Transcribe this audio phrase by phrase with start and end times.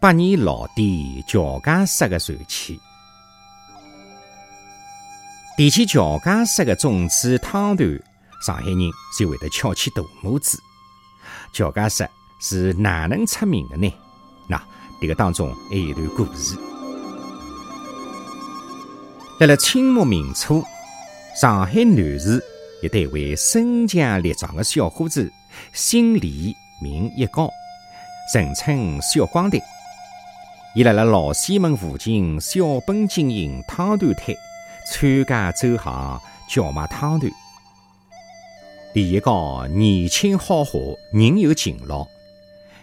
[0.00, 2.80] 百年老店乔家式的传奇。
[5.58, 8.02] 提起乔家式的粽子汤团，
[8.46, 8.78] 上海人
[9.18, 10.56] 就会得翘起大拇指。
[11.52, 12.08] 乔家式
[12.40, 13.92] 是哪能出名的呢？
[14.48, 14.58] 那
[15.02, 16.56] 这个当中还有一段故事。
[19.38, 20.64] 在了清末明初，
[21.38, 22.42] 上海南市
[22.82, 25.32] 有得一位身强力壮的小伙子，
[25.72, 26.52] 姓李，
[26.82, 27.48] 名一高，
[28.34, 29.56] 人称小光头。
[30.74, 34.34] 伊辣辣老西门附近小本经营汤团摊，
[34.90, 37.30] 参加走行叫卖汤团。
[38.94, 42.04] 李一高年轻好学，人又勤劳，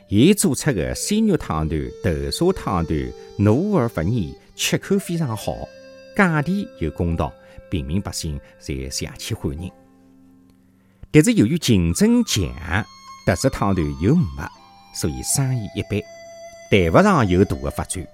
[0.08, 2.98] 伊做出的鲜肉汤团、豆沙汤团
[3.38, 5.68] 浓而不腻，吃口非常好，
[6.16, 7.34] 价钿又公道，
[7.70, 9.70] 平民百姓侪强气欢迎。
[11.12, 12.48] 但是由于竞争强，
[13.26, 14.44] 特色汤团又没，
[14.94, 16.00] 所以生意一般。
[16.70, 18.06] 谈不上有大的发展。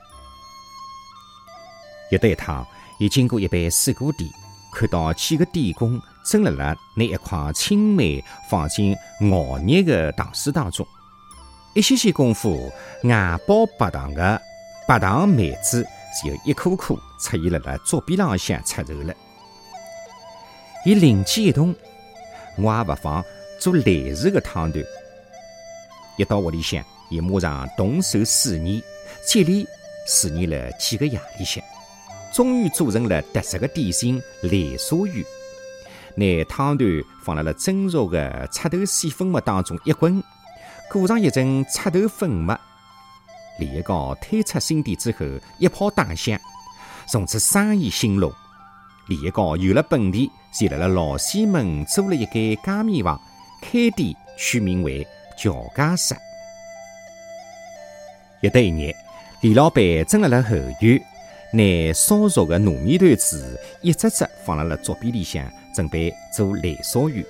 [2.09, 2.65] 有得一趟，
[2.99, 4.29] 伊经过一爿水果店，
[4.73, 8.95] 看到几个店工正辣辣拿一块青梅放进
[9.31, 10.87] 熬热的糖水当中，
[11.73, 12.71] 一歇歇功夫，
[13.03, 14.41] 外包白糖的
[14.87, 15.85] 白糖梅子
[16.23, 19.13] 就一颗颗出现辣辣桌边浪向出售了。
[20.85, 21.75] 伊灵机一动，
[22.57, 23.23] 我也不妨
[23.59, 24.83] 做类似的汤团。
[26.17, 26.83] 一到屋里向。
[27.11, 28.81] 伊马上动手试验，
[29.27, 29.63] 接连
[30.07, 31.63] 试验了几个夜里向，
[32.33, 35.23] 终于做成了特色的点心——蓝沙鱼。
[36.15, 36.89] 拿汤团
[37.23, 40.23] 放辣了蒸熟的赤豆细粉末当中一滚，
[40.91, 42.59] 裹上一层赤豆粉末。
[43.59, 45.25] 李一高推出新店之后，
[45.59, 46.39] 一炮打响，
[47.07, 48.33] 从此生意兴隆。
[49.07, 53.21] 李一高有了本地，就辣辣老西门租了一间街面房，
[53.61, 55.05] 开店取名为
[55.37, 56.15] 乔家食。
[58.41, 58.91] 有得一日，
[59.41, 60.99] 李老板正辣辣后院，
[61.51, 67.23] 拿烧熟的糯米团子一只只放辣辣桌边里向，准备做蓝烧鱼。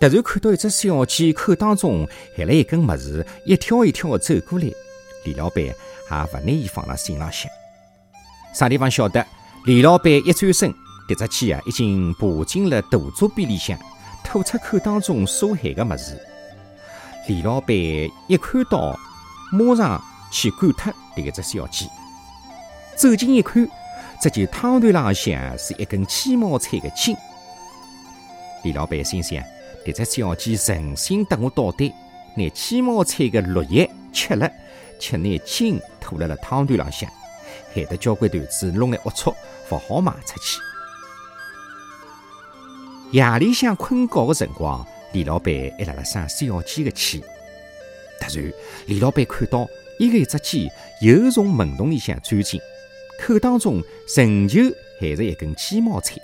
[0.00, 4.70] 突然看到一只小鸡口当中含了一根么子，一跳一跳走过来。
[5.24, 5.72] 李老板也
[6.10, 7.50] 勿拿伊放辣心浪向。
[8.54, 9.24] 啥地方晓得？
[9.64, 10.74] 李老板一转身，
[11.08, 13.78] 迭只鸡啊已经爬进了大桌边里向，
[14.24, 16.20] 吐出口当中所含的么子。
[17.28, 17.76] 李老板
[18.26, 18.98] 一看到。
[19.54, 21.86] 马上去赶脱迭只小鸡，
[22.96, 23.68] 走近一看，
[24.18, 27.14] 只见汤团浪向是一根鸡毛菜的筋。
[28.62, 29.44] 李老板心想：
[29.84, 31.86] 迭只小鸡诚心得我捣蛋，
[32.34, 34.50] 拿鸡毛菜的绿叶吃了，
[34.98, 37.06] 却拿筋吐辣了汤团浪向，
[37.74, 39.34] 害得交关团子弄来龌龊，
[39.70, 40.60] 勿好卖出去。
[43.12, 47.22] 夜里向困觉的辰光，李老板还辣辣生小鸡的气。
[48.20, 48.52] 突然，
[48.86, 49.66] 李老板看到
[49.98, 52.60] 一个一只鸡又从门洞里向钻进，
[53.20, 53.82] 口当中
[54.16, 54.62] 仍旧
[55.00, 56.16] 含着一根鸡毛菜。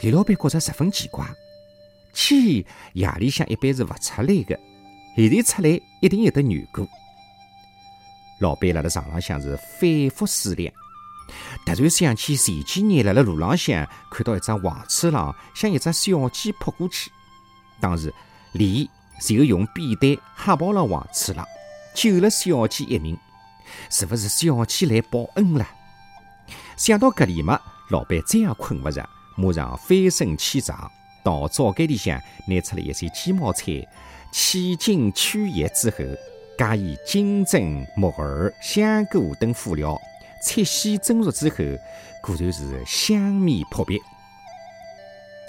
[0.00, 1.24] 李老板觉着十分奇怪，
[2.12, 4.58] 鸡夜里向一般是勿出来的，
[5.16, 6.86] 现在出来一定有得缘故。
[8.40, 10.72] 老板辣辣床浪向是反复思量，
[11.66, 17.10] 突然想起前几年辣辣路浪向看到一只黄鼠狼向一只小鸡扑过去，
[17.80, 18.12] 当时
[18.52, 18.90] 李。
[19.20, 21.46] 就用扁担吓跑了黄鼠狼，
[21.94, 23.16] 救了小鸡一命，
[23.88, 25.64] 是不是小鸡来报恩了？
[26.76, 27.58] 想到搿里嘛，
[27.90, 30.90] 老板再也困勿着，马上翻身起床，
[31.22, 33.86] 到灶间里向拿出了一些鸡毛菜，
[34.32, 35.98] 去筋去叶之后，
[36.56, 40.00] 加以金针、木耳、香菇等辅料，
[40.42, 41.56] 切细蒸熟之后，
[42.22, 44.00] 果然是香味扑鼻。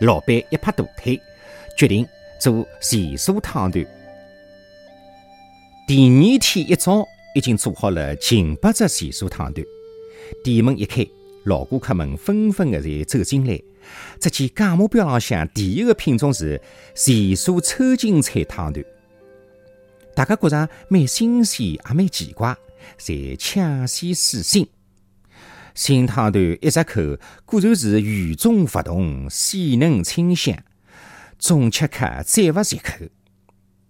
[0.01, 1.21] 老板一拍大腿，
[1.77, 2.07] 决定。
[2.37, 3.83] 做咸酥汤团，
[5.87, 9.65] 第二天一早已经做好了近百只咸酥汤团。
[10.43, 11.07] 店门一开，
[11.45, 13.59] 老顾客们纷纷的在走进来。
[14.19, 16.61] 只见价目表浪向第一个品种是
[16.93, 18.85] 咸酥抽筋菜汤团，
[20.15, 22.55] 大家觉着蛮新鲜，也蛮奇怪，
[22.97, 24.65] 侪抢先试新。
[25.73, 30.57] 新汤团一入口，果然是与众不同，鲜嫩清香。
[31.37, 33.05] 总吃客再勿入口。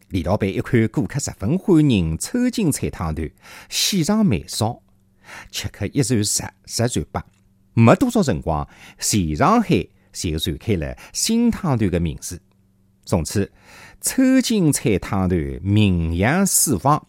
[0.09, 3.29] 李老板一看顾客十分欢迎抽筋菜汤团，
[3.69, 4.81] 喜上眉梢。
[5.51, 7.23] 吃客一传十，十传百，
[7.75, 8.67] 没多少辰光，
[8.97, 12.41] 全上海就传开了新汤团的名字。
[13.05, 13.51] 从此，
[14.01, 17.05] 抽筋菜汤团名扬四方，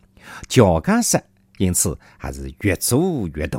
[0.48, 1.22] 乔家石
[1.58, 3.58] 因此还是越做越大。